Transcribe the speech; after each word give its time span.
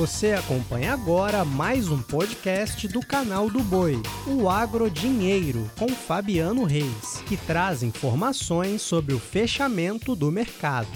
Você 0.00 0.32
acompanha 0.32 0.94
agora 0.94 1.44
mais 1.44 1.90
um 1.90 2.00
podcast 2.00 2.88
do 2.88 3.00
canal 3.00 3.50
do 3.50 3.58
Boi, 3.58 4.00
o 4.26 4.48
Agro 4.48 4.88
Dinheiro, 4.88 5.70
com 5.78 5.90
Fabiano 5.90 6.64
Reis, 6.64 7.22
que 7.26 7.36
traz 7.36 7.82
informações 7.82 8.80
sobre 8.80 9.12
o 9.12 9.18
fechamento 9.18 10.16
do 10.16 10.32
mercado. 10.32 10.88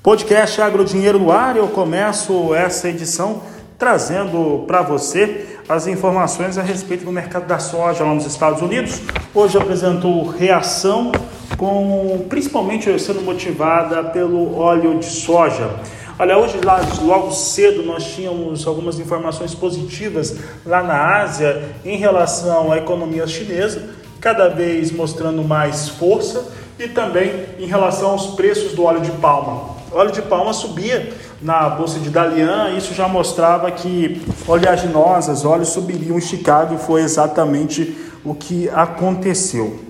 Podcast 0.00 0.62
Agro 0.62 0.84
Dinheiro 0.84 1.18
no 1.18 1.32
ar, 1.32 1.56
eu 1.56 1.66
começo 1.66 2.54
essa 2.54 2.88
edição 2.88 3.42
trazendo 3.76 4.62
para 4.64 4.82
você 4.82 5.58
as 5.68 5.88
informações 5.88 6.56
a 6.56 6.62
respeito 6.62 7.04
do 7.04 7.10
mercado 7.10 7.48
da 7.48 7.58
soja 7.58 8.04
lá 8.04 8.14
nos 8.14 8.26
Estados 8.26 8.62
Unidos. 8.62 9.00
Hoje 9.34 9.58
apresentou 9.58 10.28
reação 10.28 11.10
com 11.56 12.26
principalmente 12.28 12.96
sendo 13.00 13.22
motivada 13.22 14.04
pelo 14.04 14.56
óleo 14.56 15.00
de 15.00 15.06
soja. 15.06 15.80
Olha, 16.18 16.36
hoje 16.36 16.60
lá, 16.62 16.80
logo 17.02 17.32
cedo 17.32 17.82
nós 17.82 18.04
tínhamos 18.04 18.66
algumas 18.66 18.98
informações 18.98 19.54
positivas 19.54 20.36
lá 20.64 20.82
na 20.82 21.22
Ásia 21.22 21.70
em 21.84 21.96
relação 21.96 22.70
à 22.70 22.76
economia 22.76 23.26
chinesa, 23.26 23.82
cada 24.20 24.48
vez 24.48 24.92
mostrando 24.92 25.42
mais 25.42 25.88
força 25.88 26.44
e 26.78 26.86
também 26.86 27.46
em 27.58 27.66
relação 27.66 28.10
aos 28.10 28.34
preços 28.34 28.72
do 28.72 28.84
óleo 28.84 29.00
de 29.00 29.10
palma. 29.12 29.72
O 29.90 29.96
óleo 29.96 30.12
de 30.12 30.22
palma 30.22 30.52
subia 30.52 31.12
na 31.40 31.68
bolsa 31.70 31.98
de 31.98 32.10
Dalian, 32.10 32.74
isso 32.76 32.94
já 32.94 33.08
mostrava 33.08 33.70
que 33.70 34.22
oleaginosas, 34.46 35.44
óleos 35.44 35.70
subiriam 35.70 36.18
em 36.18 36.20
Chicago 36.20 36.76
foi 36.76 37.02
exatamente 37.02 37.96
o 38.22 38.34
que 38.34 38.68
aconteceu. 38.68 39.80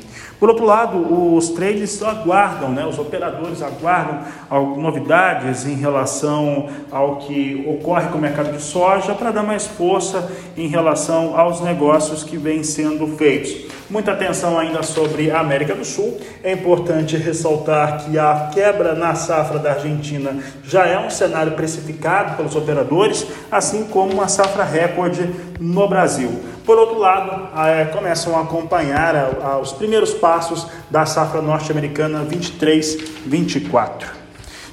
Por 0.43 0.49
outro 0.49 0.67
lado, 0.67 1.37
os 1.37 1.51
traders 1.51 2.03
aguardam, 2.03 2.71
né, 2.71 2.85
os 2.85 2.99
operadores 2.99 3.63
aguardam 3.63 4.23
novidades 4.77 5.65
em 5.65 5.77
relação 5.77 6.69
ao 6.91 7.19
que 7.19 7.65
ocorre 7.65 8.09
com 8.09 8.19
o 8.19 8.21
mercado 8.21 8.51
de 8.51 8.61
soja 8.61 9.15
para 9.15 9.31
dar 9.31 9.45
mais 9.45 9.69
força 9.69 10.29
em 10.57 10.67
relação 10.67 11.39
aos 11.39 11.61
negócios 11.61 12.25
que 12.25 12.37
vêm 12.37 12.65
sendo 12.65 13.07
feitos. 13.17 13.71
Muita 13.89 14.13
atenção 14.13 14.59
ainda 14.59 14.83
sobre 14.83 15.31
a 15.31 15.39
América 15.39 15.77
do 15.77 15.85
Sul. 15.85 16.19
É 16.43 16.51
importante 16.51 17.17
ressaltar 17.17 18.05
que 18.05 18.19
a 18.19 18.51
quebra 18.53 18.97
na 18.97 19.15
safra 19.15 19.61
da 19.61 19.75
Argentina 19.75 20.43
já 20.65 20.87
é 20.87 20.99
um 20.99 21.11
cenário 21.11 21.53
precificado 21.53 22.37
pelos 22.37 22.57
operadores, 22.57 23.27
assim 23.49 23.85
como 23.85 24.15
uma 24.15 24.27
safra 24.27 24.65
recorde 24.65 25.31
no 25.61 25.87
Brasil. 25.87 26.33
Por 26.65 26.79
outro 26.79 26.99
lado, 26.99 27.49
é, 27.67 27.87
começam 27.87 28.37
a 28.39 28.43
acompanhar 28.43 29.17
a, 29.17 29.47
a, 29.47 29.59
os 29.59 29.73
primeiros 29.73 30.15
passos 30.15 30.67
da 30.91 31.05
safra 31.05 31.43
norte-americana 31.43 32.25
23-24. 32.25 34.22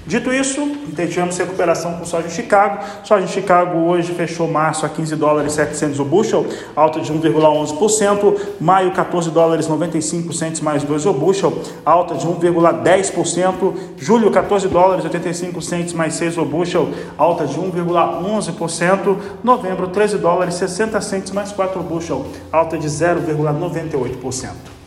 Dito 0.08 0.34
isso, 0.34 0.62
tivemos 0.96 1.38
recuperação 1.38 1.94
com 1.94 2.06
soja 2.06 2.28
em 2.28 2.32
Chicago. 2.32 2.84
Soja 3.04 3.24
em 3.24 3.28
Chicago 3.28 3.78
hoje 3.80 4.14
fechou 4.14 4.48
março 4.48 4.86
a 4.86 4.90
15 4.90 5.16
dólares 5.16 5.54
700 5.54 6.00
o 6.00 6.06
bushel, 6.06 6.46
alta 6.76 7.00
de 7.00 7.14
1,11%. 7.14 8.40
Maio 8.60 8.92
14 8.92 9.30
dólares 9.30 9.68
95 9.68 10.34
centes 10.34 10.62
mais 10.62 10.84
2 10.84 11.06
o 11.06 11.14
bushel, 11.14 11.62
alta 11.86 12.16
de 12.16 12.26
1,10%. 12.26 13.74
Julho 13.98 14.32
14 14.32 14.68
dólares 14.68 15.04
85 15.04 15.62
centes 15.62 15.94
mais 15.94 16.16
6 16.16 16.38
o 16.38 16.46
bushel, 16.46 16.90
alta 17.18 17.46
de 17.46 17.60
1,11%. 17.60 19.18
Novembro 19.44 19.90
13 19.90 20.18
dólares 20.18 20.56
60 20.56 21.00
centes 21.02 21.32
mais 21.32 21.52
4 21.52 21.80
o 21.80 21.84
bushel, 21.84 22.26
alta 22.52 22.78
de 22.78 22.88
0,98%. 22.88 24.79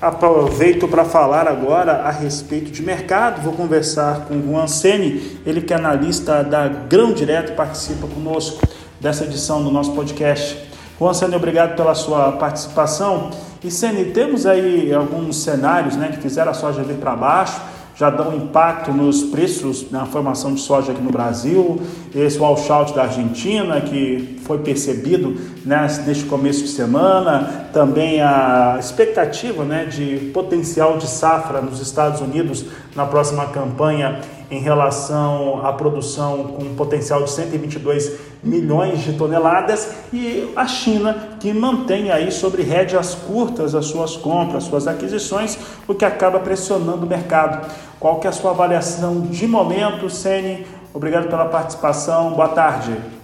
Aproveito 0.00 0.86
para 0.86 1.04
falar 1.04 1.48
agora 1.48 2.02
a 2.04 2.10
respeito 2.12 2.70
de 2.70 2.82
mercado. 2.82 3.42
Vou 3.42 3.52
conversar 3.52 4.26
com 4.26 4.34
o 4.34 4.42
Juan 4.42 4.68
Sene, 4.68 5.40
ele 5.44 5.60
que 5.60 5.74
é 5.74 5.76
analista 5.76 6.44
da 6.44 6.68
Grão 6.68 7.12
Direto, 7.12 7.56
participa 7.56 8.06
conosco 8.06 8.64
dessa 9.00 9.24
edição 9.24 9.62
do 9.62 9.72
nosso 9.72 9.92
podcast. 9.92 10.56
Juan 11.00 11.12
Sene, 11.12 11.34
obrigado 11.34 11.74
pela 11.74 11.96
sua 11.96 12.30
participação. 12.32 13.30
E 13.62 13.72
Sene, 13.72 14.04
temos 14.06 14.46
aí 14.46 14.94
alguns 14.94 15.42
cenários 15.42 15.96
né, 15.96 16.10
que 16.12 16.18
fizeram 16.18 16.52
a 16.52 16.54
soja 16.54 16.80
vir 16.84 16.98
para 16.98 17.16
baixo 17.16 17.60
já 17.98 18.10
dão 18.10 18.32
impacto 18.32 18.92
nos 18.92 19.24
preços 19.24 19.90
na 19.90 20.06
formação 20.06 20.54
de 20.54 20.60
soja 20.60 20.92
aqui 20.92 21.02
no 21.02 21.10
Brasil. 21.10 21.82
Esse 22.14 22.38
washout 22.38 22.94
da 22.94 23.02
Argentina, 23.02 23.80
que 23.80 24.37
foi 24.48 24.58
percebido 24.58 25.36
né, 25.64 25.86
neste 26.06 26.24
começo 26.24 26.62
de 26.62 26.70
semana. 26.70 27.68
Também 27.72 28.22
a 28.22 28.78
expectativa 28.80 29.62
né, 29.62 29.84
de 29.84 30.30
potencial 30.32 30.96
de 30.96 31.06
safra 31.06 31.60
nos 31.60 31.80
Estados 31.80 32.22
Unidos 32.22 32.64
na 32.96 33.04
próxima 33.04 33.46
campanha 33.46 34.20
em 34.50 34.60
relação 34.60 35.64
à 35.66 35.74
produção 35.74 36.44
com 36.44 36.74
potencial 36.74 37.22
de 37.22 37.30
122 37.30 38.12
milhões 38.42 39.00
de 39.00 39.12
toneladas 39.12 39.92
e 40.10 40.50
a 40.56 40.66
China 40.66 41.36
que 41.38 41.52
mantém 41.52 42.10
aí 42.10 42.32
sobre 42.32 42.62
rédeas 42.62 43.14
curtas 43.14 43.74
as 43.74 43.84
suas 43.84 44.16
compras, 44.16 44.64
suas 44.64 44.86
aquisições, 44.86 45.58
o 45.86 45.94
que 45.94 46.06
acaba 46.06 46.40
pressionando 46.40 47.04
o 47.04 47.08
mercado. 47.08 47.70
Qual 48.00 48.18
que 48.18 48.26
é 48.26 48.30
a 48.30 48.32
sua 48.32 48.52
avaliação 48.52 49.20
de 49.20 49.46
momento, 49.46 50.08
Sene? 50.08 50.66
Obrigado 50.94 51.28
pela 51.28 51.44
participação. 51.44 52.30
Boa 52.30 52.48
tarde. 52.48 53.17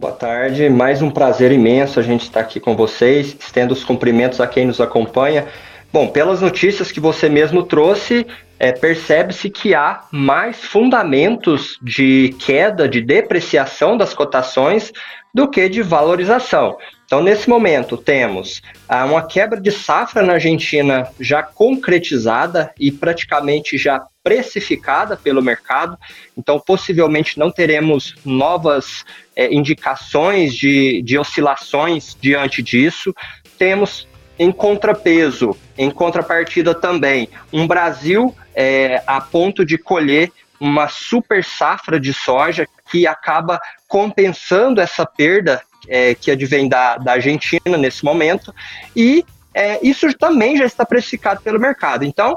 Boa 0.00 0.12
tarde, 0.12 0.70
mais 0.70 1.02
um 1.02 1.10
prazer 1.10 1.50
imenso 1.50 1.98
a 1.98 2.04
gente 2.04 2.22
estar 2.22 2.38
aqui 2.38 2.60
com 2.60 2.76
vocês, 2.76 3.36
estendo 3.40 3.74
os 3.74 3.82
cumprimentos 3.82 4.40
a 4.40 4.46
quem 4.46 4.64
nos 4.64 4.80
acompanha. 4.80 5.48
Bom, 5.92 6.06
pelas 6.06 6.40
notícias 6.40 6.92
que 6.92 7.00
você 7.00 7.28
mesmo 7.28 7.64
trouxe, 7.64 8.24
é, 8.60 8.70
percebe-se 8.70 9.50
que 9.50 9.74
há 9.74 10.02
mais 10.12 10.64
fundamentos 10.64 11.80
de 11.82 12.32
queda, 12.38 12.88
de 12.88 13.00
depreciação 13.00 13.96
das 13.96 14.14
cotações 14.14 14.92
do 15.34 15.50
que 15.50 15.68
de 15.68 15.82
valorização. 15.82 16.78
Então, 17.04 17.20
nesse 17.20 17.48
momento, 17.48 17.96
temos 17.96 18.62
ah, 18.88 19.04
uma 19.04 19.26
quebra 19.26 19.60
de 19.60 19.72
safra 19.72 20.22
na 20.22 20.34
Argentina 20.34 21.08
já 21.18 21.42
concretizada 21.42 22.72
e 22.78 22.92
praticamente 22.92 23.76
já 23.76 24.06
precificada 24.28 25.16
pelo 25.16 25.42
mercado. 25.42 25.98
Então, 26.36 26.60
possivelmente 26.60 27.38
não 27.38 27.50
teremos 27.50 28.14
novas 28.26 29.06
é, 29.34 29.50
indicações 29.50 30.54
de, 30.54 31.00
de 31.00 31.18
oscilações 31.18 32.14
diante 32.20 32.62
disso. 32.62 33.14
Temos 33.56 34.06
em 34.38 34.52
contrapeso, 34.52 35.56
em 35.78 35.90
contrapartida 35.90 36.74
também, 36.74 37.30
um 37.50 37.66
Brasil 37.66 38.36
é, 38.54 39.02
a 39.06 39.18
ponto 39.18 39.64
de 39.64 39.78
colher 39.78 40.30
uma 40.60 40.88
super 40.88 41.42
safra 41.42 41.98
de 41.98 42.12
soja 42.12 42.66
que 42.90 43.06
acaba 43.06 43.58
compensando 43.88 44.78
essa 44.78 45.06
perda 45.06 45.62
é, 45.88 46.14
que 46.14 46.30
advém 46.30 46.68
da, 46.68 46.98
da 46.98 47.12
Argentina 47.12 47.78
nesse 47.78 48.04
momento, 48.04 48.54
e 48.94 49.24
é, 49.54 49.78
isso 49.82 50.12
também 50.16 50.56
já 50.56 50.64
está 50.64 50.84
precificado 50.84 51.40
pelo 51.40 51.58
mercado. 51.58 52.04
Então, 52.04 52.36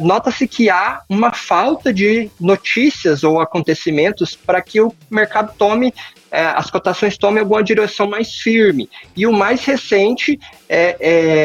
nota-se 0.00 0.48
que 0.48 0.70
há 0.70 1.02
uma 1.08 1.32
falta 1.32 1.92
de 1.92 2.30
notícias 2.40 3.22
ou 3.22 3.40
acontecimentos 3.40 4.34
para 4.34 4.60
que 4.60 4.80
o 4.80 4.92
mercado 5.10 5.54
tome, 5.56 5.92
é, 6.30 6.46
as 6.46 6.70
cotações 6.70 7.16
tomem 7.16 7.40
alguma 7.40 7.62
direção 7.62 8.08
mais 8.08 8.34
firme. 8.34 8.88
E 9.16 9.26
o 9.26 9.32
mais 9.32 9.64
recente 9.64 10.38
é, 10.68 10.96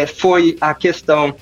é 0.02 0.08
foi 0.08 0.58
a 0.60 0.74
questão 0.74 1.36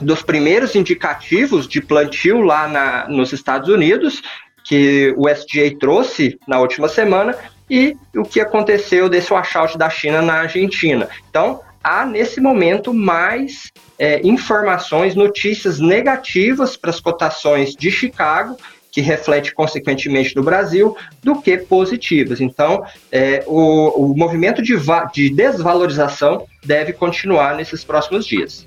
dos 0.00 0.22
primeiros 0.22 0.74
indicativos 0.74 1.68
de 1.68 1.80
plantio 1.80 2.40
lá 2.40 2.68
na, 2.68 3.08
nos 3.08 3.32
Estados 3.32 3.68
Unidos, 3.68 4.22
que 4.64 5.14
o 5.16 5.28
SDA 5.28 5.76
trouxe 5.78 6.38
na 6.48 6.58
última 6.58 6.88
semana, 6.88 7.36
e 7.68 7.96
o 8.14 8.22
que 8.22 8.40
aconteceu 8.40 9.08
desse 9.08 9.32
washout 9.32 9.76
da 9.78 9.88
China 9.88 10.20
na 10.20 10.34
Argentina. 10.40 11.08
Então, 11.28 11.60
há 11.84 12.06
nesse 12.06 12.40
momento 12.40 12.94
mais 12.94 13.70
é, 13.98 14.26
informações, 14.26 15.14
notícias 15.14 15.78
negativas 15.78 16.76
para 16.76 16.88
as 16.88 16.98
cotações 16.98 17.76
de 17.76 17.90
Chicago, 17.90 18.56
que 18.90 19.00
reflete 19.00 19.52
consequentemente 19.52 20.34
no 20.34 20.42
Brasil, 20.42 20.96
do 21.22 21.42
que 21.42 21.58
positivas. 21.58 22.40
Então, 22.40 22.84
é, 23.12 23.44
o, 23.46 24.10
o 24.12 24.16
movimento 24.16 24.62
de, 24.62 24.74
de 25.12 25.30
desvalorização 25.30 26.46
deve 26.64 26.92
continuar 26.92 27.56
nesses 27.56 27.84
próximos 27.84 28.24
dias. 28.24 28.66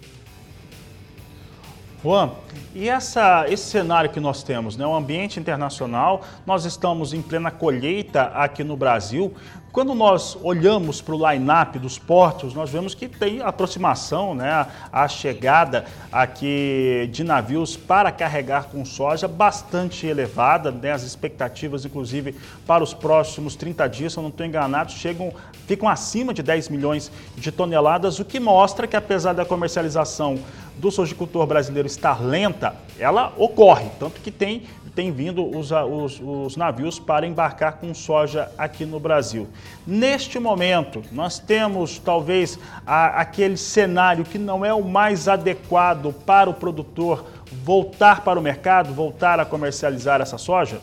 Juan, 2.03 2.31
e 2.75 2.88
essa, 2.89 3.45
esse 3.50 3.63
cenário 3.63 4.09
que 4.09 4.19
nós 4.19 4.44
temos, 4.44 4.77
né, 4.77 4.86
o 4.86 4.94
ambiente 4.94 5.39
internacional, 5.39 6.21
nós 6.45 6.63
estamos 6.63 7.12
em 7.12 7.21
plena 7.21 7.50
colheita 7.50 8.24
aqui 8.36 8.63
no 8.63 8.77
Brasil. 8.77 9.33
Quando 9.77 9.94
nós 9.94 10.35
olhamos 10.41 11.01
para 11.01 11.13
o 11.13 11.31
line-up 11.31 11.77
dos 11.77 12.00
portos, 12.00 12.51
nós 12.51 12.68
vemos 12.68 12.95
que 12.95 13.07
tem 13.07 13.44
aproximação, 13.44 14.33
né, 14.33 14.65
a 14.91 15.07
chegada 15.07 15.85
aqui 16.12 17.07
de 17.12 17.24
navios 17.24 17.77
para 17.77 18.12
carregar 18.12 18.69
com 18.71 18.83
soja 18.83 19.27
bastante 19.27 20.07
elevada, 20.07 20.71
né, 20.71 20.94
as 20.94 21.03
expectativas, 21.03 21.85
inclusive, 21.85 22.35
para 22.65 22.83
os 22.83 22.91
próximos 22.91 23.56
30 23.56 23.88
dias, 23.88 24.13
se 24.13 24.18
eu 24.18 24.24
não 24.24 24.31
estou 24.31 24.47
enganado, 24.47 24.91
chegam, 24.94 25.31
ficam 25.68 25.88
acima 25.88 26.33
de 26.33 26.41
10 26.41 26.69
milhões 26.69 27.12
de 27.35 27.51
toneladas, 27.51 28.18
o 28.18 28.25
que 28.25 28.39
mostra 28.39 28.88
que 28.88 28.95
apesar 28.95 29.33
da 29.33 29.45
comercialização 29.45 30.39
do 30.77 30.91
sojicultor 30.91 31.45
brasileiro 31.45 31.88
estar 31.88 32.21
lenta, 32.21 32.75
ela 33.00 33.33
ocorre, 33.38 33.89
tanto 34.00 34.21
que 34.21 34.31
tem, 34.31 34.63
tem 34.95 35.12
vindo 35.12 35.45
os, 35.56 35.71
os, 35.71 36.21
os, 36.24 36.56
navios 36.56 37.00
para 37.00 37.25
embarcar 37.25 37.74
com 37.74 37.94
soja 37.94 38.51
aqui 38.57 38.85
no 38.85 39.00
Brasil. 39.00 39.47
Neste 39.85 40.37
momento, 40.37 41.01
nós 41.11 41.39
temos 41.39 41.97
talvez 41.97 42.59
a, 42.85 43.21
aquele 43.21 43.55
cenário 43.55 44.25
que 44.25 44.37
não 44.37 44.65
é 44.65 44.73
o 44.73 44.83
mais 44.83 45.27
adequado 45.27 46.13
para 46.25 46.49
o 46.49 46.53
produtor 46.53 47.25
voltar 47.51 48.21
para 48.21 48.37
o 48.37 48.41
mercado, 48.41 48.93
voltar 48.93 49.39
a 49.39 49.45
comercializar 49.45 50.19
essa 50.19 50.37
soja? 50.37 50.79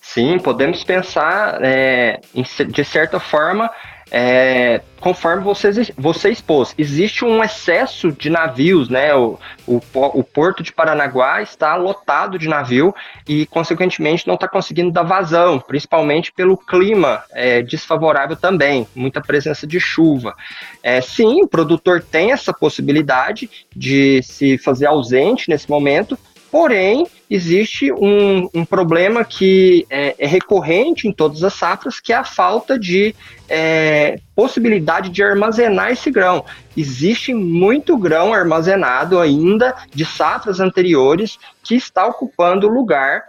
Sim, 0.00 0.38
podemos 0.38 0.82
pensar, 0.82 1.60
é, 1.62 2.20
de 2.68 2.84
certa 2.84 3.20
forma, 3.20 3.70
é, 4.10 4.80
conforme 4.98 5.42
você, 5.42 5.70
você 5.96 6.30
expôs, 6.30 6.74
existe 6.76 7.24
um 7.24 7.42
excesso 7.42 8.10
de 8.10 8.28
navios, 8.28 8.88
né? 8.88 9.14
O, 9.14 9.38
o, 9.66 9.80
o, 9.94 10.24
porto 10.24 10.62
de 10.62 10.72
Paranaguá 10.72 11.40
está 11.40 11.76
lotado 11.76 12.38
de 12.38 12.48
navio 12.48 12.94
e, 13.28 13.46
consequentemente, 13.46 14.26
não 14.26 14.34
está 14.34 14.48
conseguindo 14.48 14.90
dar 14.90 15.04
vazão, 15.04 15.60
principalmente 15.60 16.32
pelo 16.32 16.56
clima 16.56 17.22
é, 17.32 17.62
desfavorável 17.62 18.36
também, 18.36 18.86
muita 18.94 19.20
presença 19.20 19.66
de 19.66 19.78
chuva. 19.78 20.34
É, 20.82 21.00
sim, 21.00 21.42
o 21.42 21.48
produtor 21.48 22.02
tem 22.02 22.32
essa 22.32 22.52
possibilidade 22.52 23.48
de 23.74 24.22
se 24.22 24.58
fazer 24.58 24.86
ausente 24.86 25.48
nesse 25.48 25.70
momento, 25.70 26.18
Porém, 26.50 27.06
existe 27.30 27.92
um, 27.92 28.50
um 28.52 28.64
problema 28.64 29.24
que 29.24 29.86
é, 29.88 30.16
é, 30.18 30.26
recorrente 30.26 31.06
em 31.06 31.12
todas 31.12 31.44
as 31.44 31.54
safras, 31.54 32.00
que 32.00 32.12
é 32.12 32.16
a 32.16 32.24
falta 32.24 32.76
de 32.76 33.14
é, 33.48 34.18
possibilidade 34.34 35.10
de 35.10 35.22
armazenar 35.22 35.92
esse 35.92 36.10
grão. 36.10 36.44
Existe 36.76 37.32
muito 37.32 37.96
grão 37.96 38.34
armazenado 38.34 39.20
ainda 39.20 39.76
de 39.94 40.04
safras 40.04 40.58
anteriores 40.58 41.38
que 41.62 41.76
está 41.76 42.04
ocupando 42.04 42.66
o 42.66 42.70
lugar 42.70 43.22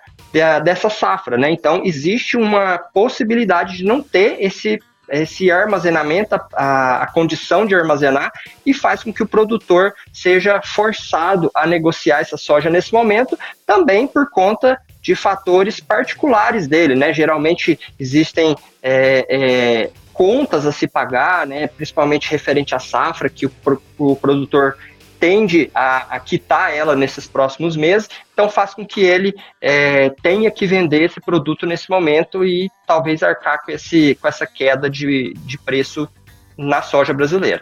dessa 0.63 0.89
safra, 0.89 1.37
né? 1.37 1.51
Então 1.51 1.81
existe 1.83 2.37
uma 2.37 2.77
possibilidade 2.77 3.75
de 3.75 3.83
não 3.83 4.01
ter 4.01 4.37
esse 4.39 4.79
esse 5.11 5.51
armazenamento, 5.51 6.35
a, 6.53 7.03
a, 7.03 7.07
condição 7.07 7.65
de 7.65 7.75
armazenar, 7.75 8.31
e 8.65 8.73
faz 8.73 9.03
com 9.03 9.13
que 9.13 9.21
o 9.21 9.27
produtor 9.27 9.93
seja 10.13 10.61
forçado 10.63 11.51
a 11.53 11.67
negociar 11.67 12.19
essa 12.19 12.37
soja 12.37 12.69
nesse 12.69 12.93
momento, 12.93 13.37
também 13.65 14.07
por 14.07 14.29
conta 14.29 14.79
de 15.01 15.15
fatores 15.15 15.79
particulares 15.79 16.67
dele, 16.67 16.95
né? 16.95 17.13
Geralmente 17.13 17.79
existem 17.99 18.55
é, 18.81 19.25
é, 19.29 19.91
contas 20.13 20.65
a 20.65 20.71
se 20.71 20.87
pagar, 20.87 21.47
né? 21.47 21.67
Principalmente 21.67 22.29
referente 22.29 22.75
à 22.75 22.79
safra 22.79 23.29
que 23.29 23.45
o, 23.45 23.51
o 23.97 24.15
produtor 24.15 24.77
tende 25.21 25.69
a, 25.75 26.15
a, 26.15 26.19
quitar 26.19 26.75
ela 26.75 26.95
nesses 26.95 27.27
próximos 27.27 27.77
meses, 27.77 28.09
então 28.33 28.49
faz 28.49 28.73
com 28.73 28.83
que 28.83 29.01
ele 29.01 29.35
é, 29.61 30.09
tenha 30.09 30.49
que 30.49 30.65
vender 30.65 31.03
esse 31.03 31.21
produto 31.21 31.67
nesse 31.67 31.91
momento 31.91 32.43
e 32.43 32.71
talvez 32.87 33.21
arcar 33.21 33.63
com, 33.63 33.71
esse, 33.71 34.17
com 34.19 34.27
essa 34.27 34.47
queda 34.47 34.89
de, 34.89 35.35
de 35.45 35.59
preço 35.59 36.09
na 36.57 36.81
soja 36.81 37.13
brasileira. 37.13 37.61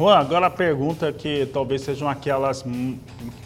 Juan, 0.00 0.16
agora 0.16 0.46
a 0.46 0.50
pergunta 0.50 1.12
que 1.12 1.44
talvez 1.52 1.82
sejam 1.82 2.08
aquelas 2.08 2.62
que 2.62 2.98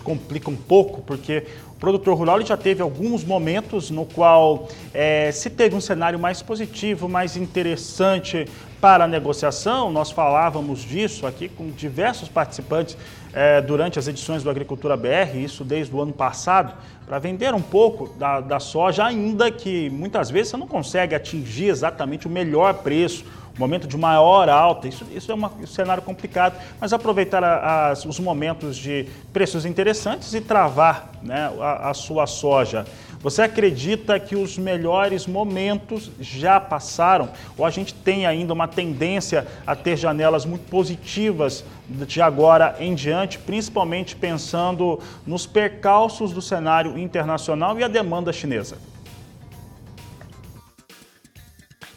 complicam 0.04 0.52
um 0.52 0.56
pouco, 0.56 1.02
porque 1.02 1.42
o 1.72 1.74
produtor 1.80 2.16
rural 2.16 2.40
já 2.42 2.56
teve 2.56 2.80
alguns 2.80 3.24
momentos 3.24 3.90
no 3.90 4.06
qual 4.06 4.68
é, 4.92 5.32
se 5.32 5.50
teve 5.50 5.74
um 5.74 5.80
cenário 5.80 6.16
mais 6.16 6.42
positivo, 6.42 7.08
mais 7.08 7.36
interessante 7.36 8.46
para 8.80 9.02
a 9.02 9.08
negociação, 9.08 9.90
nós 9.90 10.12
falávamos 10.12 10.82
disso 10.82 11.26
aqui 11.26 11.48
com 11.48 11.70
diversos 11.70 12.28
participantes 12.28 12.96
é, 13.32 13.60
durante 13.60 13.98
as 13.98 14.06
edições 14.06 14.44
do 14.44 14.50
Agricultura 14.50 14.96
BR, 14.96 15.36
isso 15.36 15.64
desde 15.64 15.92
o 15.92 16.00
ano 16.00 16.12
passado, 16.12 16.72
para 17.04 17.18
vender 17.18 17.52
um 17.52 17.62
pouco 17.62 18.16
da, 18.16 18.40
da 18.40 18.60
soja, 18.60 19.04
ainda 19.04 19.50
que 19.50 19.90
muitas 19.90 20.30
vezes 20.30 20.50
você 20.50 20.56
não 20.56 20.68
consegue 20.68 21.16
atingir 21.16 21.66
exatamente 21.66 22.28
o 22.28 22.30
melhor 22.30 22.74
preço, 22.74 23.24
momento 23.58 23.86
de 23.86 23.96
maior 23.96 24.48
alta, 24.48 24.88
isso, 24.88 25.06
isso 25.14 25.30
é 25.30 25.34
uma, 25.34 25.52
um 25.60 25.66
cenário 25.66 26.02
complicado, 26.02 26.60
mas 26.80 26.92
aproveitar 26.92 27.42
as, 27.42 28.04
os 28.04 28.18
momentos 28.18 28.76
de 28.76 29.06
preços 29.32 29.64
interessantes 29.64 30.34
e 30.34 30.40
travar 30.40 31.12
né, 31.22 31.52
a, 31.60 31.90
a 31.90 31.94
sua 31.94 32.26
soja. 32.26 32.84
Você 33.24 33.40
acredita 33.40 34.20
que 34.20 34.36
os 34.36 34.58
melhores 34.58 35.26
momentos 35.26 36.10
já 36.20 36.60
passaram? 36.60 37.30
Ou 37.56 37.64
a 37.64 37.70
gente 37.70 37.94
tem 37.94 38.26
ainda 38.26 38.52
uma 38.52 38.68
tendência 38.68 39.46
a 39.66 39.74
ter 39.74 39.96
janelas 39.96 40.44
muito 40.44 40.68
positivas 40.68 41.64
de 41.88 42.20
agora 42.20 42.76
em 42.78 42.94
diante, 42.94 43.38
principalmente 43.38 44.14
pensando 44.14 45.00
nos 45.26 45.46
percalços 45.46 46.32
do 46.32 46.42
cenário 46.42 46.98
internacional 46.98 47.78
e 47.78 47.82
a 47.82 47.88
demanda 47.88 48.30
chinesa? 48.30 48.76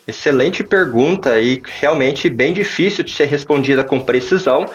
Excelente 0.07 0.63
pergunta 0.63 1.37
e 1.39 1.61
realmente 1.79 2.29
bem 2.29 2.53
difícil 2.53 3.03
de 3.03 3.11
ser 3.11 3.25
respondida 3.25 3.83
com 3.83 3.99
precisão. 3.99 4.65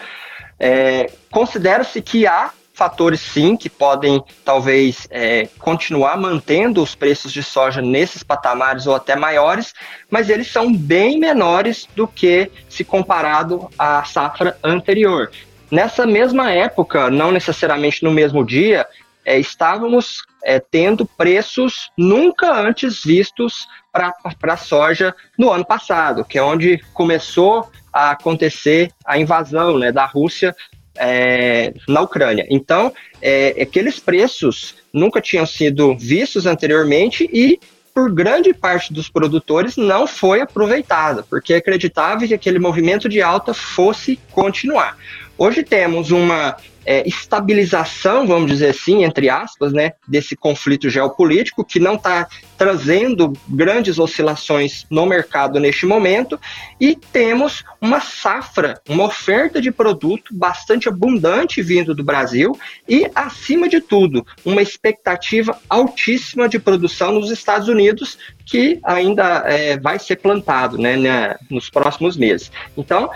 É, 0.59 1.09
Considera-se 1.31 2.01
que 2.01 2.27
há 2.27 2.51
fatores 2.73 3.19
sim 3.19 3.55
que 3.55 3.69
podem 3.69 4.23
talvez 4.43 5.07
é, 5.09 5.47
continuar 5.59 6.17
mantendo 6.17 6.81
os 6.81 6.95
preços 6.95 7.31
de 7.31 7.41
soja 7.41 7.81
nesses 7.81 8.23
patamares 8.23 8.87
ou 8.87 8.95
até 8.95 9.15
maiores, 9.15 9.73
mas 10.09 10.29
eles 10.29 10.51
são 10.51 10.73
bem 10.73 11.19
menores 11.19 11.87
do 11.95 12.07
que 12.07 12.51
se 12.67 12.83
comparado 12.83 13.69
à 13.77 14.03
safra 14.03 14.57
anterior. 14.63 15.31
Nessa 15.71 16.05
mesma 16.05 16.51
época, 16.51 17.09
não 17.09 17.31
necessariamente 17.31 18.03
no 18.03 18.11
mesmo 18.11 18.45
dia, 18.45 18.85
é, 19.25 19.39
estávamos 19.39 20.23
é, 20.43 20.59
tendo 20.59 21.05
preços 21.05 21.91
nunca 21.97 22.53
antes 22.53 23.03
vistos 23.03 23.67
para 23.91 24.13
a 24.53 24.57
soja 24.57 25.15
no 25.37 25.51
ano 25.51 25.65
passado, 25.65 26.25
que 26.25 26.37
é 26.37 26.43
onde 26.43 26.79
começou 26.93 27.69
a 27.91 28.11
acontecer 28.11 28.91
a 29.05 29.17
invasão 29.17 29.77
né, 29.77 29.91
da 29.91 30.05
Rússia 30.05 30.55
é, 30.95 31.73
na 31.87 32.01
Ucrânia. 32.01 32.45
Então, 32.49 32.93
é, 33.21 33.61
aqueles 33.61 33.99
preços 33.99 34.75
nunca 34.91 35.21
tinham 35.21 35.45
sido 35.45 35.95
vistos 35.97 36.45
anteriormente 36.45 37.29
e 37.31 37.59
por 37.93 38.11
grande 38.11 38.53
parte 38.53 38.91
dos 38.91 39.07
produtores 39.07 39.77
não 39.77 40.07
foi 40.07 40.41
aproveitado, 40.41 41.23
porque 41.29 41.53
acreditava 41.53 42.27
que 42.27 42.33
aquele 42.33 42.57
movimento 42.57 43.07
de 43.07 43.21
alta 43.21 43.53
fosse 43.53 44.19
continuar. 44.31 44.97
Hoje 45.37 45.63
temos 45.63 46.09
uma 46.09 46.57
é, 46.85 47.07
estabilização, 47.07 48.27
vamos 48.27 48.51
dizer 48.51 48.69
assim, 48.69 49.03
entre 49.03 49.29
aspas, 49.29 49.73
né, 49.73 49.93
desse 50.07 50.35
conflito 50.35 50.89
geopolítico 50.89 51.63
que 51.63 51.79
não 51.79 51.95
está 51.95 52.27
trazendo 52.57 53.33
grandes 53.47 53.99
oscilações 53.99 54.85
no 54.89 55.05
mercado 55.05 55.59
neste 55.59 55.85
momento 55.85 56.39
e 56.79 56.95
temos 56.95 57.63
uma 57.81 57.99
safra, 57.99 58.81
uma 58.87 59.05
oferta 59.05 59.61
de 59.61 59.71
produto 59.71 60.33
bastante 60.33 60.87
abundante 60.87 61.61
vindo 61.61 61.93
do 61.93 62.03
Brasil 62.03 62.57
e, 62.87 63.09
acima 63.13 63.67
de 63.67 63.81
tudo, 63.81 64.25
uma 64.45 64.61
expectativa 64.61 65.59
altíssima 65.69 66.47
de 66.47 66.59
produção 66.59 67.11
nos 67.11 67.31
Estados 67.31 67.67
Unidos 67.67 68.17
que 68.45 68.79
ainda 68.83 69.43
é, 69.47 69.77
vai 69.77 69.97
ser 69.97 70.17
plantado 70.17 70.77
né, 70.77 70.97
né, 70.97 71.35
nos 71.49 71.69
próximos 71.69 72.17
meses. 72.17 72.51
Então, 72.77 73.09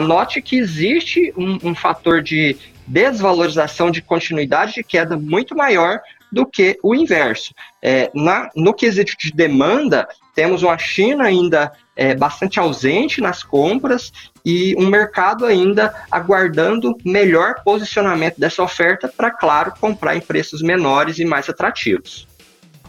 note 0.00 0.40
que 0.40 0.56
existe 0.56 1.32
um, 1.36 1.70
um 1.70 1.74
fator 1.74 2.22
de 2.22 2.56
desvalorização 2.86 3.90
de 3.90 4.02
continuidade 4.02 4.74
de 4.74 4.82
queda 4.82 5.16
muito 5.16 5.56
maior 5.56 6.00
do 6.30 6.46
que 6.46 6.78
o 6.82 6.94
inverso. 6.94 7.54
É, 7.82 8.10
na, 8.14 8.48
no 8.56 8.72
quesito 8.72 9.12
de 9.18 9.30
demanda, 9.32 10.08
temos 10.34 10.62
uma 10.62 10.78
China 10.78 11.24
ainda 11.24 11.72
é, 11.94 12.14
bastante 12.14 12.58
ausente 12.58 13.20
nas 13.20 13.42
compras 13.42 14.10
e 14.44 14.74
um 14.78 14.86
mercado 14.86 15.44
ainda 15.44 15.94
aguardando 16.10 16.96
melhor 17.04 17.56
posicionamento 17.62 18.40
dessa 18.40 18.62
oferta 18.62 19.08
para, 19.08 19.30
claro, 19.30 19.74
comprar 19.78 20.16
em 20.16 20.20
preços 20.20 20.62
menores 20.62 21.18
e 21.18 21.24
mais 21.24 21.48
atrativos. 21.50 22.26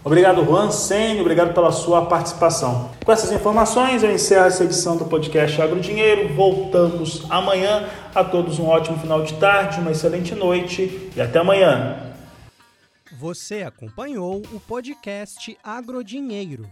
Obrigado, 0.03 0.43
Juan 0.43 0.69
Sen, 0.69 1.21
obrigado 1.21 1.53
pela 1.53 1.71
sua 1.71 2.05
participação. 2.05 2.91
Com 3.05 3.11
essas 3.11 3.31
informações, 3.31 4.03
eu 4.03 4.11
encerro 4.11 4.45
essa 4.45 4.63
edição 4.65 4.97
do 4.97 5.05
podcast 5.05 5.61
Agro 5.61 5.79
Dinheiro. 5.79 6.33
Voltamos 6.33 7.25
amanhã. 7.29 7.87
A 8.13 8.23
todos 8.23 8.59
um 8.59 8.67
ótimo 8.67 8.99
final 8.99 9.23
de 9.23 9.33
tarde, 9.35 9.79
uma 9.79 9.91
excelente 9.91 10.35
noite 10.35 11.09
e 11.15 11.21
até 11.21 11.39
amanhã. 11.39 12.13
Você 13.17 13.63
acompanhou 13.63 14.41
o 14.51 14.59
podcast 14.59 15.57
Agrodinheiro. 15.63 16.69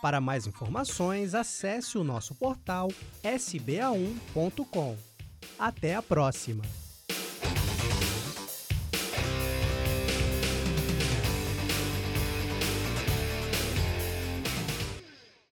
Para 0.00 0.20
mais 0.20 0.46
informações, 0.46 1.34
acesse 1.34 1.98
o 1.98 2.04
nosso 2.04 2.34
portal 2.34 2.88
sba1.com. 3.22 4.96
Até 5.58 5.94
a 5.94 6.00
próxima! 6.00 6.89